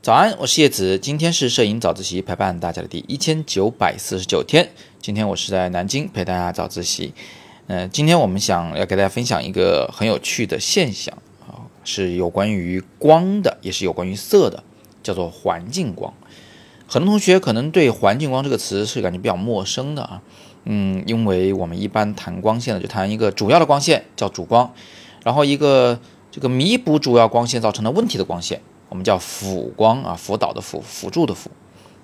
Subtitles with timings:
[0.00, 4.70] 早安，我是叶子，今天是摄影早自习陪伴大家的第一千九百四十九天。
[5.02, 7.12] 今天我是在南京陪大家早自习。
[7.66, 11.14] 嗯，今天我们想要给大家分享一个很有趣的现象
[11.46, 14.64] 啊，是有关于光的，也是有关于色的，
[15.02, 16.14] 叫做环境光。
[16.86, 20.22] 很多同学可能对环境光这个词是感觉比较陌生的啊，
[20.64, 24.72] 嗯，因为我们一般谈光线呢，就谈一个主要的光线叫主光，
[25.22, 26.00] 然后一个
[26.30, 31.50] 这个弥补主要光线造成的问题的光线，我们叫辅光啊，辅导的辅，辅助的辅。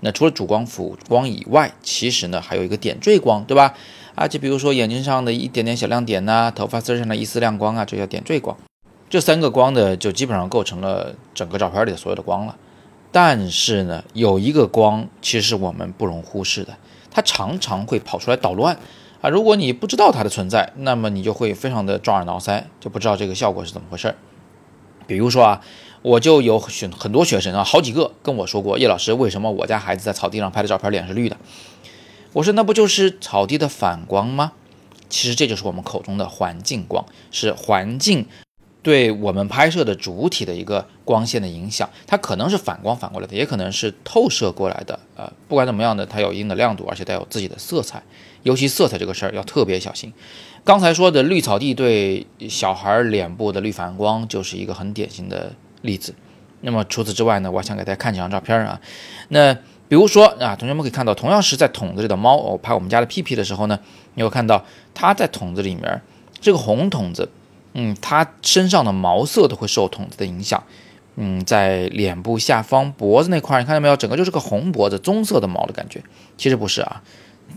[0.00, 3.74] 那除了主光、辅光以外，其实呢还有一个点缀光，对吧？
[4.14, 8.56] 啊，就比如说眼睛上的一点点小亮点呐，头发丝上的一丝亮光啊，这叫点缀光。
[9.08, 12.56] 这三个光呢就基本上构成了整个照片里的所有的光了。
[13.12, 16.76] 但是呢，有一个光其实是我们不容忽视的，
[17.10, 18.78] 它常常会跑出来捣乱
[19.26, 19.30] 啊。
[19.30, 24.16] 如果你不知道它的存在，那么你就会非常的抓耳挠腮，就不知道这个效果是怎么回事儿。
[25.06, 25.60] 比如说啊，
[26.02, 31.36] 我就有很很多学生啊，好几个跟我说过，叶老师，为什么我家孩子在草地上拍的照片脸是绿的？
[32.32, 34.52] 我说那不就是草地的反光吗？
[35.08, 38.26] 其实这就是我们口中的环境光，是环境。
[38.86, 44.96] 对我们拍摄的主体的一个光线的影响，它可能是反光反过来的，也可能是透射过来的。
[45.16, 48.00] 呃，不管怎么样的，它有一定的亮度，而且带有自己的色彩。
[48.44, 50.12] 尤其色彩这个事儿要特别小心。
[50.62, 56.14] 刚才说的绿草地对小孩脸部的绿反光就是一个很典型的例子。
[56.60, 58.80] 那么除此之外呢，我想给大家看几张照片啊。
[59.30, 59.52] 那
[59.88, 63.76] 比如说啊，同学们可以看到，同样是在桶子里的猫，我拍我们家的屁屁的时候呢，
[64.14, 64.64] 你会看到
[64.94, 66.00] 它在桶子里面，
[66.40, 67.28] 这个红桶子。
[67.78, 70.64] 嗯，它身上的毛色都会受筒子的影响。
[71.16, 73.94] 嗯，在脸部下方脖子那块，你看到没有？
[73.96, 76.02] 整个就是个红脖子，棕色的毛的感觉。
[76.38, 77.02] 其实不是啊，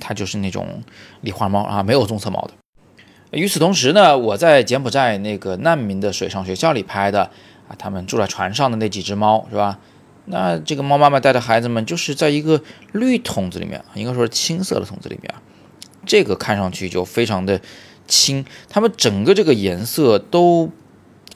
[0.02, 0.84] 它就是那种
[1.24, 2.52] 狸花猫啊，没有棕色毛的。
[3.32, 7.24] 与此同时呢，我在柬埔寨那个难民的水上学校里拍的
[7.70, 9.80] 啊，他们住在船上的那几只猫是吧？
[10.26, 15.34] 那这个猫妈妈带着孩子们就是在一个绿桶子里面，应该说是青色的桶子里面。
[16.06, 17.62] 这个看上去就非常的。
[18.10, 20.70] 青，它们整个这个颜色都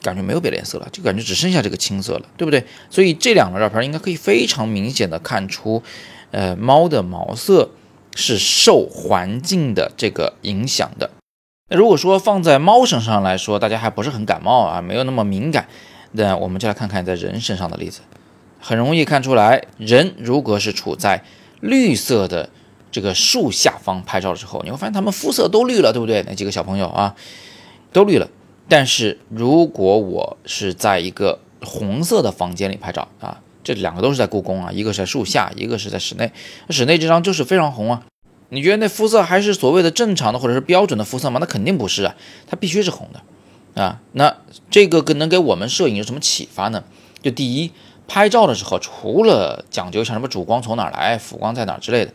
[0.02, 2.66] 感觉没有别的颜色了，就感觉只剩下这个青色了，对不对？
[2.90, 5.82] 所以这两个照片应该可以非常明显的看出，
[6.32, 7.70] 呃，猫的毛色
[8.14, 11.10] 是受环境的这个影响的。
[11.70, 15.66] 那如果说放在猫身上来说，大家还不是很感冒啊，没有那么敏感，
[16.12, 18.00] 那我们就来看看在人身上的例子，
[18.60, 21.24] 很容易看出来，人如果是处在
[21.60, 22.50] 绿色的。
[22.94, 26.22] 这个树下方拍照的时候，你会发现他们肤色都绿了，对不对？
[26.28, 27.16] 那几个小朋友啊，
[27.92, 28.28] 都绿了。
[28.68, 36.30] 但是如果我是在一个红色的房间里拍照啊，这两个都是在故宫啊，一个是在树下，一个是在室内。
[36.70, 38.04] 室内这张就是非常红啊。
[38.50, 41.38] 你觉得那肤色还是所谓的正常的或者是标准的肤色吗？
[41.40, 42.14] 那肯定不是啊，
[42.46, 44.00] 它必须是红的啊。
[44.12, 44.36] 那
[44.70, 46.84] 这个能给我们摄影有什么启发呢？
[47.20, 47.72] 就第一，
[48.06, 52.12] 拍照的时候除了讲究像什么主光从哪来，辅光在哪之类的。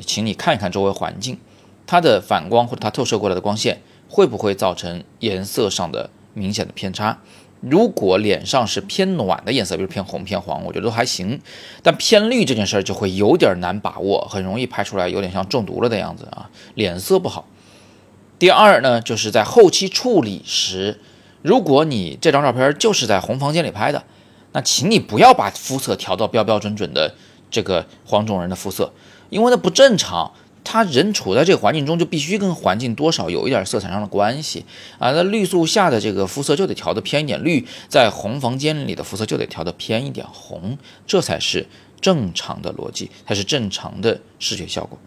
[0.00, 1.38] 请你看一看周围环境，
[1.86, 7.18] 它的反光或者它透射过来的光线会不会造成颜色上的明显的偏差？
[7.60, 11.38] 如果脸上是偏暖的颜色，比如偏红偏黄，我觉得都还行。
[11.82, 17.46] 但偏绿这件事儿就会有点难把握，很容易拍出来有点像中毒了的样子啊，脸色不好。
[18.38, 21.00] 第二呢，就是在后期处理时，
[21.42, 24.04] 如果你这张照片就是在红房间里拍的，
[24.52, 27.14] 那请你不要把肤色调到标标准准的
[27.50, 28.92] 这个黄种人的肤色。
[29.28, 30.32] 因为那不正常，
[30.64, 34.64] 他人处在这个环境中，就必须跟环境多少有一点色彩上的关系
[34.98, 35.10] 啊。
[35.12, 41.66] 那绿树下的这个肤色就得调的偏一点绿，在红房间里的肤色就得调的偏一点红，这才是
[42.00, 44.98] 正常的逻辑，才是正常的视觉效果，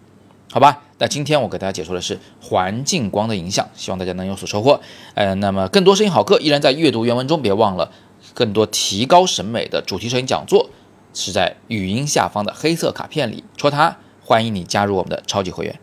[0.52, 0.84] 好吧？
[1.00, 4.80] 那今天我给大家解说的是环境光的影响，希望大家能有所收获。
[5.16, 7.92] 呃，那么更多声音好课依然在阅读原文中，别忘了
[8.34, 10.70] 更多提高审美的主题声音讲座
[11.14, 13.98] 是在语音下方的黑色卡片里戳它。
[14.26, 15.80] 欢迎你加入我们的超级会员。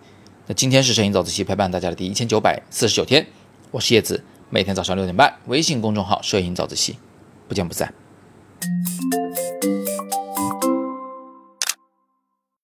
[0.47, 3.27] 那今天是摄影早自习陪伴大家的第一千九百四十九天，
[3.71, 6.97] 我是叶子，每天早上六点半，微信公众号“摄影早自习”，
[7.47, 7.93] 不见不散。